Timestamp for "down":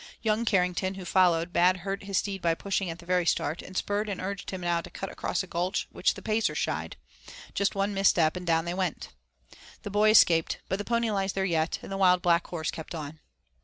8.47-8.65